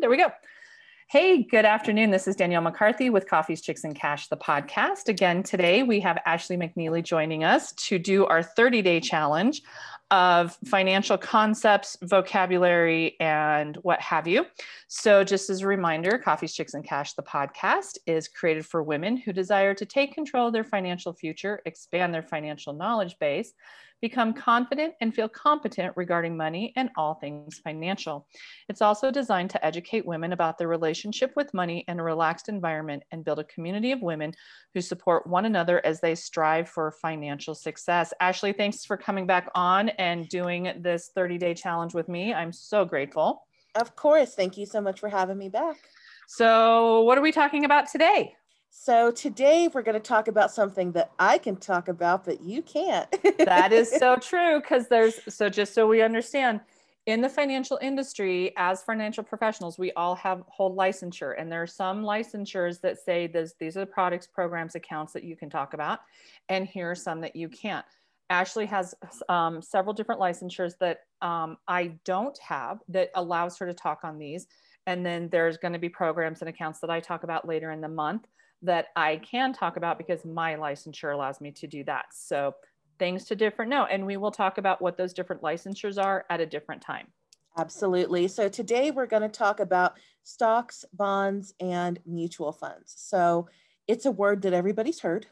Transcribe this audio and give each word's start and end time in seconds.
There 0.00 0.08
we 0.08 0.16
go. 0.16 0.32
Hey, 1.08 1.42
good 1.42 1.66
afternoon. 1.66 2.10
This 2.10 2.26
is 2.26 2.34
Danielle 2.34 2.62
McCarthy 2.62 3.10
with 3.10 3.28
Coffees, 3.28 3.60
Chicks, 3.60 3.84
and 3.84 3.94
Cash, 3.94 4.28
the 4.28 4.36
podcast. 4.36 5.08
Again, 5.08 5.42
today 5.42 5.82
we 5.82 6.00
have 6.00 6.16
Ashley 6.24 6.56
McNeely 6.56 7.04
joining 7.04 7.44
us 7.44 7.72
to 7.72 7.98
do 7.98 8.24
our 8.24 8.42
30 8.42 8.80
day 8.80 9.00
challenge 9.00 9.60
of 10.10 10.56
financial 10.64 11.18
concepts, 11.18 11.98
vocabulary, 12.00 13.16
and 13.20 13.76
what 13.82 14.00
have 14.00 14.26
you. 14.26 14.46
So, 14.88 15.22
just 15.22 15.50
as 15.50 15.60
a 15.60 15.66
reminder, 15.66 16.16
Coffees, 16.16 16.54
Chicks, 16.54 16.72
and 16.72 16.84
Cash, 16.84 17.12
the 17.12 17.22
podcast, 17.22 17.98
is 18.06 18.26
created 18.26 18.64
for 18.64 18.82
women 18.82 19.18
who 19.18 19.34
desire 19.34 19.74
to 19.74 19.84
take 19.84 20.14
control 20.14 20.46
of 20.46 20.54
their 20.54 20.64
financial 20.64 21.12
future, 21.12 21.60
expand 21.66 22.14
their 22.14 22.22
financial 22.22 22.72
knowledge 22.72 23.18
base, 23.18 23.52
become 24.00 24.32
confident 24.32 24.94
and 25.00 25.14
feel 25.14 25.28
competent 25.28 25.92
regarding 25.96 26.36
money 26.36 26.72
and 26.76 26.90
all 26.96 27.14
things 27.14 27.58
financial. 27.58 28.26
It's 28.68 28.82
also 28.82 29.10
designed 29.10 29.50
to 29.50 29.64
educate 29.64 30.06
women 30.06 30.32
about 30.32 30.58
their 30.58 30.68
relationship 30.68 31.32
with 31.36 31.54
money 31.54 31.84
in 31.88 32.00
a 32.00 32.02
relaxed 32.02 32.48
environment 32.48 33.02
and 33.10 33.24
build 33.24 33.38
a 33.38 33.44
community 33.44 33.92
of 33.92 34.02
women 34.02 34.32
who 34.74 34.80
support 34.80 35.26
one 35.26 35.44
another 35.44 35.84
as 35.84 36.00
they 36.00 36.14
strive 36.14 36.68
for 36.68 36.92
financial 37.02 37.54
success. 37.54 38.12
Ashley, 38.20 38.52
thanks 38.52 38.84
for 38.84 38.96
coming 38.96 39.26
back 39.26 39.50
on 39.54 39.90
and 39.90 40.28
doing 40.28 40.72
this 40.80 41.10
30 41.14 41.38
day 41.38 41.54
challenge 41.54 41.94
with 41.94 42.08
me. 42.08 42.32
I'm 42.32 42.52
so 42.52 42.84
grateful. 42.84 43.46
Of 43.74 43.94
course. 43.96 44.34
Thank 44.34 44.56
you 44.56 44.66
so 44.66 44.80
much 44.80 45.00
for 45.00 45.08
having 45.08 45.38
me 45.38 45.48
back. 45.48 45.76
So, 46.26 47.02
what 47.02 47.18
are 47.18 47.22
we 47.22 47.32
talking 47.32 47.64
about 47.64 47.88
today? 47.88 48.34
So 48.72 49.10
today 49.10 49.68
we're 49.72 49.82
going 49.82 49.94
to 49.94 50.00
talk 50.00 50.28
about 50.28 50.52
something 50.52 50.92
that 50.92 51.10
I 51.18 51.38
can 51.38 51.56
talk 51.56 51.88
about, 51.88 52.24
but 52.24 52.40
you 52.40 52.62
can't. 52.62 53.08
that 53.38 53.72
is 53.72 53.90
so 53.98 54.16
true 54.16 54.60
because 54.60 54.86
there's 54.88 55.20
so 55.28 55.48
just 55.48 55.74
so 55.74 55.88
we 55.88 56.02
understand 56.02 56.60
in 57.06 57.20
the 57.20 57.28
financial 57.28 57.78
industry 57.82 58.52
as 58.56 58.82
financial 58.82 59.24
professionals 59.24 59.78
we 59.78 59.90
all 59.92 60.14
have 60.14 60.42
hold 60.48 60.76
licensure 60.76 61.34
and 61.38 61.50
there 61.50 61.62
are 61.62 61.66
some 61.66 62.02
licensures 62.04 62.80
that 62.80 62.98
say 62.98 63.26
this, 63.26 63.54
these 63.58 63.76
are 63.76 63.80
the 63.80 63.86
products 63.86 64.26
programs 64.26 64.74
accounts 64.74 65.12
that 65.12 65.24
you 65.24 65.34
can 65.34 65.50
talk 65.50 65.74
about 65.74 66.00
and 66.48 66.66
here 66.66 66.90
are 66.90 66.94
some 66.94 67.20
that 67.20 67.34
you 67.34 67.48
can't 67.48 67.84
ashley 68.28 68.66
has 68.66 68.94
um, 69.28 69.62
several 69.62 69.94
different 69.94 70.20
licensures 70.20 70.74
that 70.78 71.00
um, 71.22 71.56
i 71.68 71.86
don't 72.04 72.38
have 72.38 72.78
that 72.86 73.10
allows 73.14 73.58
her 73.58 73.66
to 73.66 73.74
talk 73.74 74.00
on 74.04 74.18
these 74.18 74.46
and 74.86 75.04
then 75.04 75.28
there's 75.30 75.56
going 75.56 75.72
to 75.72 75.78
be 75.78 75.88
programs 75.88 76.40
and 76.42 76.48
accounts 76.50 76.80
that 76.80 76.90
i 76.90 77.00
talk 77.00 77.24
about 77.24 77.48
later 77.48 77.70
in 77.70 77.80
the 77.80 77.88
month 77.88 78.26
that 78.62 78.88
I 78.96 79.16
can 79.16 79.52
talk 79.52 79.76
about 79.76 79.98
because 79.98 80.24
my 80.24 80.54
licensure 80.54 81.14
allows 81.14 81.40
me 81.40 81.50
to 81.52 81.66
do 81.66 81.84
that. 81.84 82.06
So 82.12 82.54
things 82.98 83.24
to 83.26 83.34
different 83.34 83.70
know. 83.70 83.86
And 83.86 84.06
we 84.06 84.16
will 84.16 84.30
talk 84.30 84.58
about 84.58 84.82
what 84.82 84.96
those 84.96 85.14
different 85.14 85.42
licensures 85.42 86.02
are 86.02 86.26
at 86.28 86.40
a 86.40 86.46
different 86.46 86.82
time. 86.82 87.06
Absolutely. 87.58 88.28
So 88.28 88.48
today 88.48 88.90
we're 88.90 89.06
going 89.06 89.22
to 89.22 89.28
talk 89.28 89.60
about 89.60 89.94
stocks, 90.22 90.84
bonds, 90.92 91.54
and 91.60 91.98
mutual 92.06 92.52
funds. 92.52 92.94
So 92.96 93.48
it's 93.88 94.06
a 94.06 94.12
word 94.12 94.42
that 94.42 94.52
everybody's 94.52 95.00
heard, 95.00 95.26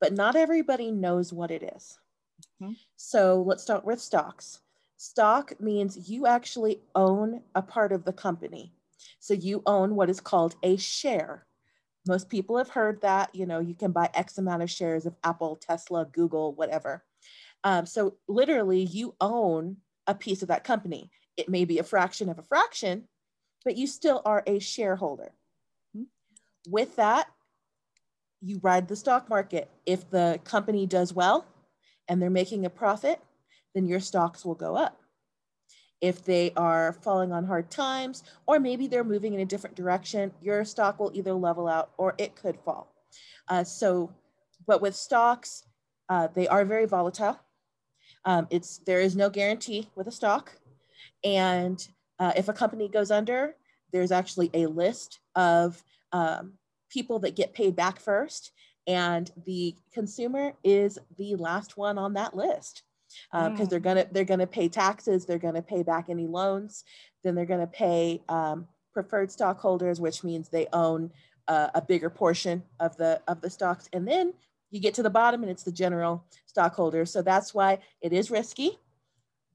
but 0.00 0.14
not 0.14 0.36
everybody 0.36 0.90
knows 0.90 1.32
what 1.32 1.50
it 1.50 1.74
is. 1.76 1.98
Mm-hmm. 2.62 2.72
So 2.96 3.42
let's 3.46 3.62
start 3.62 3.84
with 3.84 4.00
stocks. 4.00 4.60
Stock 4.96 5.60
means 5.60 6.08
you 6.08 6.26
actually 6.26 6.80
own 6.94 7.42
a 7.54 7.60
part 7.60 7.92
of 7.92 8.04
the 8.04 8.12
company. 8.12 8.72
So 9.18 9.34
you 9.34 9.62
own 9.66 9.94
what 9.94 10.08
is 10.08 10.20
called 10.20 10.56
a 10.62 10.76
share. 10.76 11.44
Most 12.06 12.28
people 12.28 12.56
have 12.56 12.68
heard 12.68 13.00
that, 13.02 13.34
you 13.34 13.46
know, 13.46 13.58
you 13.58 13.74
can 13.74 13.92
buy 13.92 14.10
X 14.14 14.38
amount 14.38 14.62
of 14.62 14.70
shares 14.70 15.06
of 15.06 15.16
Apple, 15.24 15.56
Tesla, 15.56 16.06
Google, 16.06 16.54
whatever. 16.54 17.04
Um, 17.64 17.86
so 17.86 18.14
literally, 18.28 18.82
you 18.82 19.14
own 19.20 19.78
a 20.06 20.14
piece 20.14 20.42
of 20.42 20.48
that 20.48 20.64
company. 20.64 21.10
It 21.36 21.48
may 21.48 21.64
be 21.64 21.78
a 21.78 21.84
fraction 21.84 22.28
of 22.28 22.38
a 22.38 22.42
fraction, 22.42 23.08
but 23.64 23.76
you 23.76 23.86
still 23.86 24.22
are 24.24 24.42
a 24.46 24.58
shareholder. 24.60 25.32
Mm-hmm. 25.96 26.04
With 26.70 26.94
that, 26.96 27.28
you 28.40 28.60
ride 28.62 28.86
the 28.86 28.96
stock 28.96 29.28
market. 29.28 29.68
If 29.84 30.08
the 30.10 30.38
company 30.44 30.86
does 30.86 31.12
well 31.12 31.44
and 32.08 32.22
they're 32.22 32.30
making 32.30 32.64
a 32.64 32.70
profit, 32.70 33.20
then 33.74 33.86
your 33.86 34.00
stocks 34.00 34.44
will 34.44 34.54
go 34.54 34.76
up 34.76 35.00
if 36.00 36.24
they 36.24 36.52
are 36.56 36.92
falling 36.92 37.32
on 37.32 37.44
hard 37.44 37.70
times, 37.70 38.22
or 38.46 38.60
maybe 38.60 38.86
they're 38.86 39.04
moving 39.04 39.34
in 39.34 39.40
a 39.40 39.46
different 39.46 39.76
direction, 39.76 40.32
your 40.42 40.64
stock 40.64 40.98
will 40.98 41.10
either 41.14 41.32
level 41.32 41.68
out 41.68 41.90
or 41.96 42.14
it 42.18 42.36
could 42.36 42.58
fall. 42.60 42.94
Uh, 43.48 43.64
so, 43.64 44.12
but 44.66 44.82
with 44.82 44.94
stocks, 44.94 45.64
uh, 46.08 46.28
they 46.34 46.46
are 46.48 46.64
very 46.64 46.86
volatile. 46.86 47.38
Um, 48.24 48.46
it's 48.50 48.78
there 48.78 49.00
is 49.00 49.16
no 49.16 49.30
guarantee 49.30 49.88
with 49.94 50.06
a 50.06 50.12
stock, 50.12 50.52
and 51.24 51.86
uh, 52.18 52.32
if 52.36 52.48
a 52.48 52.52
company 52.52 52.88
goes 52.88 53.10
under, 53.10 53.54
there's 53.92 54.12
actually 54.12 54.50
a 54.52 54.66
list 54.66 55.20
of 55.34 55.82
um, 56.12 56.54
people 56.90 57.18
that 57.20 57.36
get 57.36 57.54
paid 57.54 57.76
back 57.76 58.00
first, 58.00 58.52
and 58.86 59.30
the 59.46 59.74
consumer 59.92 60.52
is 60.64 60.98
the 61.18 61.36
last 61.36 61.76
one 61.76 61.98
on 61.98 62.14
that 62.14 62.36
list 62.36 62.82
because 63.32 63.60
uh, 63.60 63.64
mm. 63.64 63.70
they're 63.70 63.80
gonna 63.80 64.06
they're 64.12 64.24
gonna 64.24 64.46
pay 64.46 64.68
taxes, 64.68 65.26
they're 65.26 65.38
gonna 65.38 65.62
pay 65.62 65.82
back 65.82 66.06
any 66.08 66.26
loans, 66.26 66.84
then 67.22 67.34
they're 67.34 67.46
gonna 67.46 67.66
pay 67.66 68.22
um, 68.28 68.66
preferred 68.92 69.30
stockholders, 69.30 70.00
which 70.00 70.24
means 70.24 70.48
they 70.48 70.66
own 70.72 71.10
uh, 71.48 71.68
a 71.74 71.82
bigger 71.82 72.10
portion 72.10 72.62
of 72.80 72.96
the 72.96 73.20
of 73.28 73.40
the 73.40 73.50
stocks, 73.50 73.88
and 73.92 74.06
then 74.06 74.32
you 74.70 74.80
get 74.80 74.94
to 74.94 75.02
the 75.02 75.10
bottom 75.10 75.42
and 75.42 75.50
it's 75.50 75.62
the 75.62 75.72
general 75.72 76.24
stockholders. 76.46 77.12
So 77.12 77.22
that's 77.22 77.54
why 77.54 77.78
it 78.00 78.12
is 78.12 78.30
risky, 78.30 78.78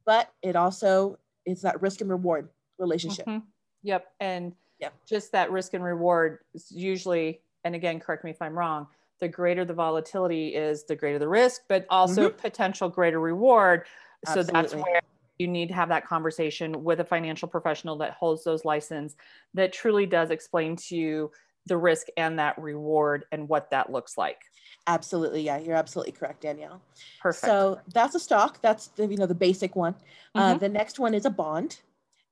but 0.06 0.32
it 0.42 0.56
also 0.56 1.18
it's 1.46 1.62
that 1.62 1.82
risk 1.82 2.02
and 2.02 2.10
reward 2.10 2.50
relationship. 2.78 3.26
Mm-hmm. 3.26 3.46
Yep, 3.84 4.08
and 4.20 4.54
yep. 4.80 4.94
just 5.08 5.32
that 5.32 5.52
risk 5.52 5.74
and 5.74 5.84
reward 5.84 6.40
is 6.54 6.72
usually, 6.72 7.42
and 7.64 7.76
again, 7.76 8.00
correct 8.00 8.24
me 8.24 8.32
if 8.32 8.42
I'm 8.42 8.58
wrong 8.58 8.88
the 9.22 9.28
greater 9.28 9.64
the 9.64 9.74
volatility 9.74 10.50
is, 10.56 10.84
the 10.84 10.96
greater 10.96 11.20
the 11.20 11.28
risk, 11.28 11.62
but 11.70 11.86
also 11.90 12.28
mm-hmm. 12.28 12.38
potential 12.38 12.90
greater 12.90 13.20
reward. 13.20 13.86
Absolutely. 14.28 14.48
So 14.48 14.54
that's 14.54 14.76
where 14.76 15.02
you 15.38 15.48
need 15.48 15.70
to 15.70 15.74
have 15.74 15.90
that 15.90 16.06
conversation 16.06 16.84
with 16.84 17.00
a 17.00 17.06
financial 17.06 17.48
professional 17.48 17.96
that 17.98 18.12
holds 18.12 18.44
those 18.44 18.66
license 18.66 19.16
that 19.54 19.72
truly 19.72 20.06
does 20.06 20.32
explain 20.32 20.76
to 20.76 20.96
you 20.96 21.32
the 21.68 21.78
risk 21.78 22.08
and 22.18 22.40
that 22.40 22.58
reward 22.58 23.26
and 23.32 23.48
what 23.48 23.70
that 23.70 23.92
looks 23.92 24.18
like. 24.18 24.42
Absolutely, 24.88 25.44
yeah, 25.44 25.60
you're 25.60 25.76
absolutely 25.76 26.12
correct, 26.12 26.42
Danielle. 26.42 26.82
Perfect. 27.22 27.46
So 27.46 27.80
that's 27.94 28.16
a 28.16 28.20
stock. 28.20 28.60
That's 28.62 28.88
the 28.88 29.06
you 29.06 29.18
know 29.18 29.28
the 29.28 29.36
basic 29.36 29.76
one. 29.76 29.94
Uh, 30.34 30.40
mm-hmm. 30.40 30.56
Uh, 30.56 30.58
the 30.58 30.70
next 30.70 30.98
one 30.98 31.14
is 31.14 31.26
a 31.26 31.30
bond, 31.30 31.80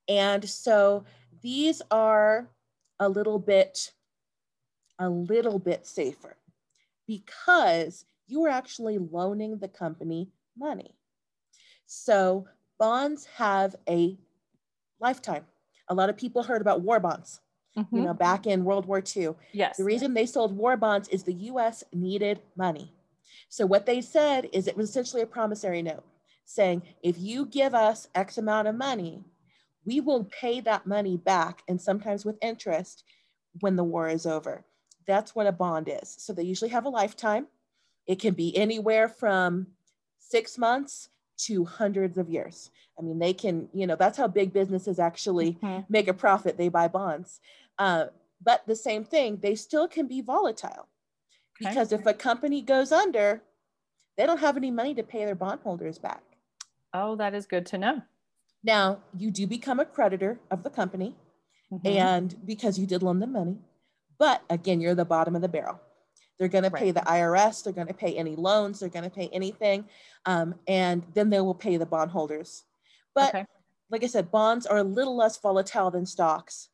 and 0.08 0.48
so 0.50 1.04
these 1.44 1.84
are 1.92 2.50
a 3.00 3.08
little 3.08 3.38
bit, 3.38 3.92
a 4.98 5.08
little 5.08 5.60
bit 5.60 5.86
safer 5.86 6.36
because 7.10 8.06
you 8.28 8.46
are 8.46 8.50
actually 8.50 9.00
loaning 9.00 9.58
the 9.58 9.68
company 9.68 10.30
money. 10.56 10.94
So 11.88 12.48
bonds 12.78 13.26
have 13.38 13.76
a 13.90 14.16
lifetime. 15.00 15.46
A 15.88 15.96
lot 15.96 16.12
of 16.12 16.18
people 16.18 16.44
heard 16.44 16.62
about 16.62 16.82
war 16.82 17.00
bonds. 17.00 17.42
Mm-hmm. 17.76 17.96
You 17.96 18.04
know, 18.04 18.14
back 18.14 18.46
in 18.46 18.64
World 18.64 18.86
War 18.86 19.02
II. 19.16 19.30
Yes. 19.54 19.78
The 19.78 19.84
reason 19.84 20.14
they 20.14 20.28
sold 20.28 20.56
war 20.56 20.78
bonds 20.78 21.08
is 21.10 21.24
the 21.24 21.34
US 21.34 21.84
needed 21.92 22.42
money. 22.56 22.94
So 23.48 23.66
what 23.66 23.88
they 23.88 24.02
said 24.02 24.48
is 24.54 24.68
it 24.68 24.78
was 24.78 24.90
essentially 24.90 25.24
a 25.24 25.28
promissory 25.28 25.82
note 25.82 26.04
saying, 26.46 26.84
if 27.02 27.18
you 27.18 27.48
give 27.48 27.74
us 27.74 28.08
X 28.14 28.38
amount 28.38 28.68
of 28.68 28.76
money, 28.76 29.24
we 29.84 30.00
will 30.00 30.26
pay 30.26 30.62
that 30.62 30.86
money 30.86 31.18
back 31.18 31.64
and 31.68 31.82
sometimes 31.82 32.24
with 32.24 32.38
interest 32.42 33.04
when 33.62 33.76
the 33.76 33.84
war 33.84 34.08
is 34.08 34.28
over. 34.28 34.64
That's 35.10 35.34
what 35.34 35.48
a 35.48 35.52
bond 35.52 35.90
is. 35.92 36.16
So 36.20 36.34
they 36.34 36.44
usually 36.44 36.70
have 36.70 36.86
a 36.86 36.90
lifetime. 36.90 37.48
It 38.06 38.20
can 38.20 38.36
be 38.36 38.56
anywhere 38.56 39.10
from 39.10 39.66
six 40.20 40.56
months 40.56 41.10
to 41.46 41.66
hundreds 41.66 42.20
of 42.20 42.30
years. 42.30 42.70
I 42.98 43.02
mean, 43.02 43.18
they 43.18 43.34
can, 43.34 43.70
you 43.74 43.88
know, 43.88 43.96
that's 43.96 44.20
how 44.20 44.28
big 44.28 44.54
businesses 44.54 45.00
actually 45.00 45.54
mm-hmm. 45.54 45.82
make 45.90 46.08
a 46.08 46.14
profit. 46.14 46.58
They 46.58 46.70
buy 46.70 46.90
bonds. 46.90 47.40
Uh, 47.80 48.06
but 48.40 48.62
the 48.68 48.76
same 48.76 49.04
thing, 49.04 49.40
they 49.42 49.56
still 49.56 49.88
can 49.88 50.06
be 50.08 50.22
volatile 50.22 50.88
okay. 51.60 51.70
because 51.70 51.92
if 51.92 52.06
a 52.06 52.14
company 52.14 52.62
goes 52.62 52.92
under, 52.92 53.42
they 54.16 54.28
don't 54.28 54.40
have 54.40 54.58
any 54.58 54.70
money 54.70 54.94
to 54.94 55.02
pay 55.02 55.26
their 55.26 55.34
bondholders 55.34 55.98
back. 55.98 56.22
Oh, 56.94 57.16
that 57.16 57.34
is 57.34 57.48
good 57.48 57.66
to 57.68 57.80
know. 57.80 58.04
Now, 58.64 59.00
you 59.18 59.32
do 59.32 59.48
become 59.48 59.80
a 59.80 59.86
creditor 59.86 60.40
of 60.52 60.62
the 60.62 60.70
company, 60.70 61.16
mm-hmm. 61.72 61.88
and 61.88 62.36
because 62.46 62.78
you 62.78 62.86
did 62.86 63.02
loan 63.02 63.20
them 63.20 63.32
money, 63.34 63.58
but 64.20 64.44
again, 64.50 64.82
you're 64.82 64.96
the 64.96 65.06
bottom 65.06 65.36
of 65.36 65.42
the 65.42 65.48
barrel. 65.48 65.80
They're 66.38 66.48
going 66.48 66.64
to 66.64 66.72
pay 66.72 66.92
the 66.92 67.02
IRS. 67.02 67.64
They're 67.64 67.74
going 67.74 67.88
to 67.88 67.94
pay 67.94 68.16
any 68.16 68.36
loans. 68.36 68.80
They're 68.80 68.90
going 68.90 69.04
to 69.04 69.10
pay 69.10 69.30
anything. 69.34 69.86
Um, 70.26 70.56
and 70.68 71.04
then 71.14 71.30
they 71.30 71.42
will 71.42 71.56
pay 71.56 71.78
the 71.78 71.86
bondholders. 71.86 72.64
But 73.14 73.36
okay. 73.36 73.46
like 73.90 74.04
I 74.04 74.08
said, 74.08 74.32
bonds 74.32 74.66
are 74.66 74.78
a 74.78 74.84
little 74.84 75.18
less 75.18 75.38
volatile 75.38 75.92
than 75.92 76.06
stocks 76.06 76.70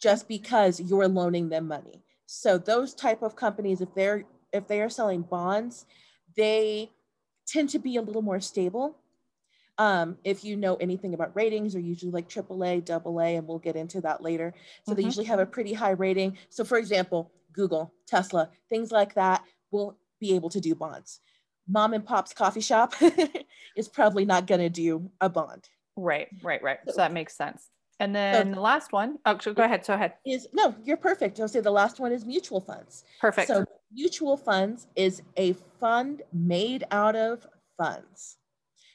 just 0.00 0.28
because 0.28 0.80
you're 0.80 1.08
loaning 1.08 1.50
them 1.50 1.68
money. 1.68 2.02
So 2.26 2.56
those 2.56 2.94
type 2.94 3.22
of 3.22 3.36
companies, 3.36 3.80
if 3.80 3.94
they're 3.94 4.24
if 4.52 4.66
they 4.66 4.80
are 4.80 4.88
selling 4.88 5.22
bonds, 5.22 5.86
they 6.36 6.90
tend 7.46 7.70
to 7.70 7.78
be 7.78 7.96
a 7.96 8.02
little 8.02 8.22
more 8.22 8.40
stable. 8.40 8.96
Um, 9.78 10.18
if 10.22 10.44
you 10.44 10.56
know 10.56 10.76
anything 10.76 11.14
about 11.14 11.34
ratings, 11.34 11.74
are 11.74 11.80
usually 11.80 12.12
like 12.12 12.28
AAA, 12.28 12.88
AA, 12.90 13.38
and 13.38 13.46
we'll 13.46 13.58
get 13.58 13.76
into 13.76 14.00
that 14.02 14.22
later. 14.22 14.54
So 14.84 14.92
mm-hmm. 14.92 15.00
they 15.00 15.04
usually 15.04 15.26
have 15.26 15.38
a 15.38 15.46
pretty 15.46 15.72
high 15.72 15.92
rating. 15.92 16.36
So 16.50 16.64
for 16.64 16.78
example, 16.78 17.32
Google, 17.52 17.92
Tesla, 18.06 18.50
things 18.68 18.92
like 18.92 19.14
that 19.14 19.42
will 19.70 19.96
be 20.20 20.34
able 20.34 20.50
to 20.50 20.60
do 20.60 20.74
bonds. 20.74 21.20
Mom 21.68 21.94
and 21.94 22.04
pop's 22.04 22.32
coffee 22.32 22.60
shop 22.60 22.94
is 23.76 23.88
probably 23.88 24.24
not 24.24 24.46
going 24.46 24.60
to 24.60 24.68
do 24.68 25.10
a 25.20 25.28
bond. 25.28 25.68
Right, 25.96 26.28
right, 26.42 26.62
right. 26.62 26.78
So, 26.86 26.92
so 26.92 26.96
that 26.98 27.12
makes 27.12 27.36
sense. 27.36 27.68
And 28.00 28.14
then 28.14 28.48
so, 28.48 28.54
the 28.54 28.60
last 28.60 28.92
one, 28.92 29.18
oh, 29.26 29.38
so 29.38 29.54
go 29.54 29.62
ahead. 29.62 29.84
So 29.84 29.94
ahead. 29.94 30.14
Is 30.26 30.48
no, 30.52 30.74
you're 30.82 30.96
perfect. 30.96 31.38
I'll 31.38 31.46
say 31.46 31.60
the 31.60 31.70
last 31.70 32.00
one 32.00 32.10
is 32.10 32.24
mutual 32.24 32.60
funds. 32.60 33.04
Perfect. 33.20 33.46
So 33.46 33.64
mutual 33.92 34.36
funds 34.36 34.88
is 34.96 35.22
a 35.36 35.52
fund 35.78 36.22
made 36.32 36.84
out 36.90 37.14
of 37.14 37.46
funds. 37.76 38.38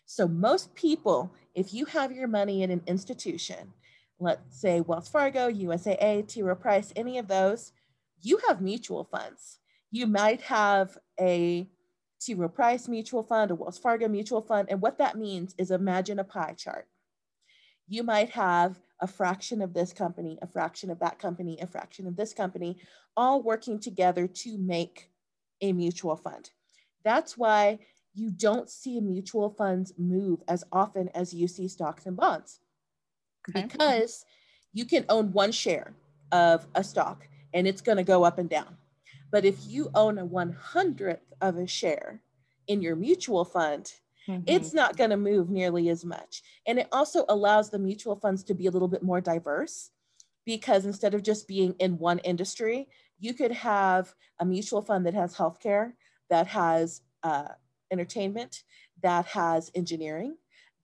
So 0.07 0.25
most 0.25 0.73
people, 0.73 1.31
if 1.53 1.73
you 1.73 1.83
have 1.85 2.13
your 2.13 2.29
money 2.29 2.63
in 2.63 2.71
an 2.71 2.81
institution, 2.87 3.73
let's 4.19 4.59
say 4.59 4.79
Wells 4.79 5.09
Fargo, 5.09 5.51
USAA, 5.51 6.25
T. 6.25 6.41
Rowe 6.41 6.55
Price, 6.55 6.93
any 6.95 7.17
of 7.17 7.27
those, 7.27 7.73
you 8.21 8.39
have 8.47 8.61
mutual 8.61 9.03
funds. 9.03 9.59
You 9.91 10.07
might 10.07 10.41
have 10.41 10.97
a 11.19 11.67
T. 12.21 12.33
Rowe 12.33 12.47
Price 12.47 12.87
mutual 12.87 13.21
fund, 13.21 13.51
a 13.51 13.55
Wells 13.55 13.77
Fargo 13.77 14.07
mutual 14.07 14.41
fund. 14.41 14.69
And 14.71 14.81
what 14.81 14.97
that 14.97 15.17
means 15.17 15.53
is 15.57 15.71
imagine 15.71 16.19
a 16.19 16.23
pie 16.23 16.55
chart. 16.57 16.87
You 17.89 18.03
might 18.03 18.29
have 18.29 18.79
a 19.01 19.07
fraction 19.07 19.61
of 19.61 19.73
this 19.73 19.91
company, 19.91 20.39
a 20.41 20.47
fraction 20.47 20.89
of 20.89 20.99
that 20.99 21.19
company, 21.19 21.59
a 21.59 21.67
fraction 21.67 22.07
of 22.07 22.15
this 22.15 22.33
company, 22.33 22.77
all 23.17 23.43
working 23.43 23.77
together 23.77 24.25
to 24.25 24.57
make 24.57 25.09
a 25.61 25.73
mutual 25.73 26.15
fund. 26.15 26.49
That's 27.03 27.37
why 27.37 27.79
you 28.17 28.31
don't 28.31 28.69
see 28.69 28.99
mutual 28.99 29.51
funds 29.51 29.93
move 29.97 30.41
as 30.47 30.63
often 30.71 31.07
as 31.13 31.33
you 31.33 31.47
see 31.47 31.67
stocks 31.67 32.07
and 32.07 32.17
bonds 32.17 32.59
okay. 33.49 33.61
because 33.61 34.25
you 34.73 34.85
can 34.85 35.05
own 35.07 35.31
one 35.31 35.51
share 35.51 35.93
of 36.31 36.65
a 36.73 36.83
stock 36.83 37.27
and 37.53 37.67
it's 37.67 37.81
going 37.81 37.97
to 37.97 38.03
go 38.03 38.23
up 38.23 38.39
and 38.39 38.49
down. 38.49 38.75
But 39.31 39.45
if 39.45 39.55
you 39.67 39.89
own 39.93 40.17
a 40.17 40.25
100th 40.25 41.19
of 41.41 41.57
a 41.57 41.67
share 41.67 42.21
in 42.67 42.81
your 42.81 42.95
mutual 42.95 43.45
fund, 43.45 43.91
mm-hmm. 44.27 44.43
it's 44.47 44.73
not 44.73 44.97
going 44.97 45.11
to 45.11 45.17
move 45.17 45.49
nearly 45.49 45.89
as 45.89 46.03
much. 46.03 46.41
And 46.65 46.79
it 46.79 46.87
also 46.91 47.23
allows 47.29 47.69
the 47.69 47.79
mutual 47.79 48.15
funds 48.15 48.43
to 48.45 48.55
be 48.55 48.65
a 48.65 48.71
little 48.71 48.87
bit 48.87 49.03
more 49.03 49.21
diverse 49.21 49.91
because 50.45 50.85
instead 50.85 51.13
of 51.13 51.23
just 51.23 51.47
being 51.47 51.75
in 51.79 51.99
one 51.99 52.19
industry, 52.19 52.87
you 53.19 53.33
could 53.33 53.51
have 53.51 54.13
a 54.39 54.45
mutual 54.45 54.81
fund 54.81 55.05
that 55.05 55.13
has 55.13 55.35
healthcare, 55.35 55.93
that 56.29 56.47
has 56.47 57.01
uh, 57.23 57.49
entertainment, 57.91 58.63
that 59.03 59.25
has 59.27 59.71
engineering, 59.75 60.37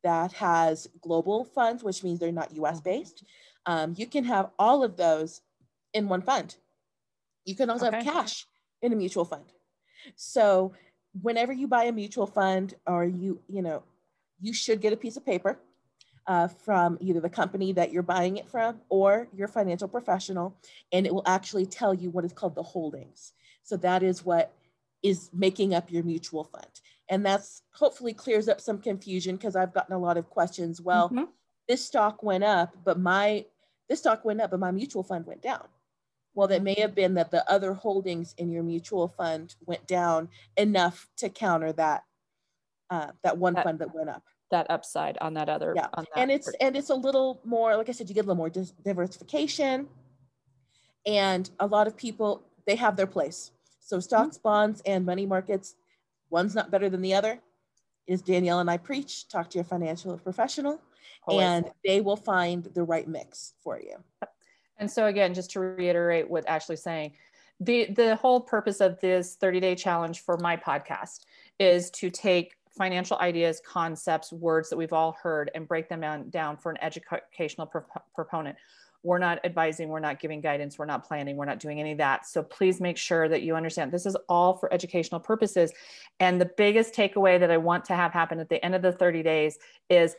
that 0.04 0.34
has 0.34 0.88
global 1.02 1.46
funds, 1.46 1.84
which 1.84 2.04
means 2.04 2.20
they're 2.20 2.32
not 2.32 2.56
US 2.56 2.82
based. 2.82 3.24
Um, 3.66 3.94
you 3.98 4.08
can 4.08 4.24
have 4.26 4.50
all 4.60 4.84
of 4.84 4.98
those 4.98 5.42
in 5.94 6.08
one 6.08 6.22
fund. 6.22 6.56
You 7.46 7.56
can 7.56 7.70
also 7.70 7.88
okay. 7.88 7.98
have 7.98 8.06
cash 8.06 8.46
in 8.82 8.94
a 8.94 8.96
mutual 8.96 9.26
fund. 9.26 9.46
So 10.16 10.74
whenever 11.22 11.54
you 11.54 11.68
buy 11.68 11.86
a 11.86 11.92
mutual 11.92 12.28
fund 12.28 12.76
or 12.86 13.06
you, 13.06 13.40
you 13.48 13.62
know, 13.62 13.84
you 14.40 14.54
should 14.54 14.82
get 14.82 14.94
a 14.94 14.98
piece 14.98 15.16
of 15.16 15.26
paper 15.26 15.60
uh, 16.28 16.48
from 16.48 16.98
either 17.02 17.20
the 17.20 17.30
company 17.30 17.74
that 17.74 17.92
you're 17.92 18.04
buying 18.04 18.38
it 18.38 18.50
from 18.50 18.80
or 18.90 19.28
your 19.36 19.48
financial 19.48 19.88
professional, 19.88 20.56
and 20.92 21.06
it 21.06 21.14
will 21.14 21.24
actually 21.26 21.66
tell 21.66 21.94
you 21.94 22.10
what 22.10 22.26
is 22.26 22.34
called 22.34 22.56
the 22.56 22.64
holdings. 22.64 23.34
So 23.64 23.78
that 23.78 24.04
is 24.04 24.26
what 24.26 24.54
is 25.04 25.30
making 25.34 25.76
up 25.76 25.92
your 25.92 26.04
mutual 26.04 26.46
fund. 26.46 26.82
And 27.10 27.26
that's 27.26 27.62
hopefully 27.74 28.14
clears 28.14 28.48
up 28.48 28.62
some 28.62 28.80
confusion 28.80 29.36
because 29.36 29.56
I've 29.56 29.74
gotten 29.74 29.94
a 29.94 30.00
lot 30.00 30.18
of 30.18 30.30
questions. 30.30 30.82
Well, 30.82 31.10
mm-hmm. 31.10 31.26
this 31.68 31.86
stock 31.86 32.24
went 32.24 32.44
up, 32.44 32.74
but 32.84 33.00
my 33.00 33.46
this 33.90 34.00
stock 34.00 34.24
went 34.24 34.42
up, 34.42 34.52
but 34.52 34.62
my 34.62 34.72
mutual 34.72 35.04
fund 35.04 35.26
went 35.26 35.42
down. 35.42 35.68
Well, 36.34 36.48
that 36.48 36.64
may 36.64 36.76
have 36.80 36.96
been 36.96 37.14
that 37.16 37.30
the 37.30 37.48
other 37.52 37.74
holdings 37.74 38.34
in 38.38 38.50
your 38.50 38.64
mutual 38.64 39.10
fund 39.10 39.56
went 39.66 39.86
down 39.86 40.30
enough 40.58 41.08
to 41.18 41.30
counter 41.30 41.74
that 41.74 42.06
uh, 42.90 43.12
that 43.24 43.38
one 43.38 43.54
that, 43.54 43.66
fund 43.66 43.80
that 43.80 43.94
went 43.94 44.10
up. 44.10 44.24
That 44.52 44.68
upside 44.70 45.18
on 45.20 45.34
that 45.34 45.50
other. 45.50 45.74
Yeah, 45.76 45.88
that 45.96 46.08
and 46.16 46.32
it's 46.32 46.50
and 46.62 46.78
it's 46.78 46.90
a 46.90 46.96
little 46.96 47.42
more, 47.44 47.76
like 47.76 47.90
I 47.90 47.92
said, 47.92 48.08
you 48.08 48.16
get 48.16 48.26
a 48.26 48.28
little 48.28 48.36
more 48.36 48.52
diversification, 48.84 49.88
and 51.06 51.50
a 51.60 51.68
lot 51.68 51.88
of 51.88 51.98
people 51.98 52.44
they 52.66 52.76
have 52.76 52.96
their 52.96 53.08
place. 53.08 53.52
So 53.83 54.00
stocks, 54.00 54.38
bonds, 54.38 54.81
and 54.85 55.06
money 55.06 55.25
markets, 55.25 55.75
one's 56.30 56.56
not 56.56 56.71
better 56.71 56.89
than 56.89 57.01
the 57.01 57.13
other. 57.13 57.39
Is 58.07 58.21
Danielle 58.21 58.59
and 58.59 58.69
I 58.69 58.77
preach? 58.77 59.27
Talk 59.27 59.50
to 59.51 59.57
your 59.57 59.65
financial 59.65 60.18
professional, 60.18 60.80
Always. 61.27 61.44
and 61.45 61.71
they 61.85 62.00
will 62.01 62.15
find 62.15 62.63
the 62.74 62.83
right 62.83 63.07
mix 63.07 63.53
for 63.62 63.80
you. 63.80 63.97
And 64.77 64.89
so 64.89 65.07
again, 65.07 65.33
just 65.33 65.51
to 65.51 65.59
reiterate 65.59 66.30
what 66.30 66.47
Ashley's 66.47 66.81
saying, 66.81 67.13
the 67.59 67.85
the 67.94 68.15
whole 68.15 68.39
purpose 68.41 68.81
of 68.81 69.00
this 69.00 69.35
30 69.35 69.59
day 69.59 69.75
challenge 69.75 70.21
for 70.21 70.38
my 70.38 70.57
podcast 70.57 71.25
is 71.59 71.91
to 71.91 72.09
take 72.09 72.56
financial 72.69 73.18
ideas, 73.19 73.62
concepts, 73.65 74.33
words 74.33 74.69
that 74.69 74.77
we've 74.77 74.94
all 74.94 75.15
heard 75.21 75.51
and 75.53 75.68
break 75.68 75.88
them 75.89 76.01
down, 76.01 76.30
down 76.30 76.57
for 76.57 76.71
an 76.71 76.77
educational 76.81 77.68
pro- 77.68 77.83
proponent. 78.15 78.57
We're 79.04 79.20
not 79.20 79.40
advising, 79.44 79.90
we're 79.90 80.00
not 80.00 80.20
giving 80.20 80.42
guidance, 80.42 80.80
we're 80.80 80.86
not 80.86 81.06
planning, 81.06 81.36
we're 81.36 81.46
not 81.46 81.60
doing 81.60 81.80
any 81.80 81.92
of 81.92 81.98
that. 82.00 82.26
So 82.26 82.42
please 82.42 82.80
make 82.80 82.98
sure 82.98 83.28
that 83.30 83.44
you 83.44 83.56
understand 83.56 83.92
this 83.92 84.06
is 84.06 84.16
all 84.30 84.56
for 84.56 84.74
educational 84.74 85.20
purposes. 85.20 85.72
And 86.20 86.40
the 86.40 86.50
biggest 86.58 86.94
takeaway 86.94 87.40
that 87.40 87.52
I 87.52 87.58
want 87.58 87.86
to 87.86 87.96
have 87.96 88.14
happen 88.14 88.40
at 88.40 88.50
the 88.50 88.64
end 88.64 88.76
of 88.76 88.82
the 88.82 88.94
30 88.94 89.24
days 89.24 89.58
is 89.90 90.16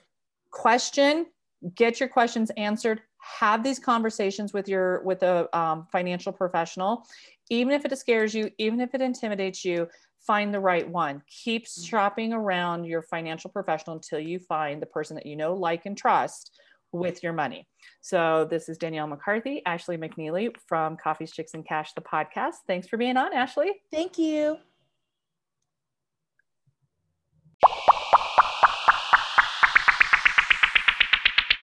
question, 0.51 1.27
get 1.75 1.99
your 1.99 2.09
questions 2.09 2.51
answered, 2.57 3.01
have 3.25 3.63
these 3.65 3.79
conversations 3.79 4.53
with 4.53 4.69
your 4.69 5.03
with 5.03 5.23
a 5.23 5.57
um, 5.57 5.87
financial 5.91 6.33
professional 6.33 7.07
even 7.51 7.73
if 7.73 7.85
it 7.85 7.99
scares 7.99 8.35
you 8.35 8.51
even 8.59 8.81
if 8.81 8.95
it 8.95 9.01
intimidates 9.01 9.65
you 9.65 9.89
find 10.27 10.53
the 10.53 10.61
right 10.61 10.89
one 10.89 11.23
keep 11.27 11.67
mm-hmm. 11.67 11.83
shopping 11.85 12.33
around 12.33 12.85
your 12.85 13.03
financial 13.03 13.51
professional 13.51 13.97
until 13.97 14.19
you 14.19 14.39
find 14.39 14.81
the 14.81 14.87
person 14.87 15.15
that 15.15 15.27
you 15.27 15.37
know 15.37 15.55
like 15.55 15.87
and 15.87 15.97
trust 15.97 16.59
with 16.94 17.23
your 17.23 17.32
money. 17.32 17.67
So 18.00 18.46
this 18.49 18.69
is 18.69 18.79
danielle 18.79 19.06
mccarthy 19.06 19.62
ashley 19.67 19.96
mcneely 19.96 20.55
from 20.67 20.96
coffees 20.96 21.32
chicks 21.32 21.55
and 21.55 21.67
cash 21.67 21.93
the 21.94 22.00
podcast. 22.00 22.55
Thanks 22.67 22.87
for 22.87 22.96
being 22.96 23.17
on 23.17 23.32
ashley. 23.32 23.73
Thank 23.93 24.19
you 24.19 24.58